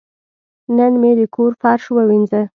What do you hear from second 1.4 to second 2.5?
فرش ووینځه.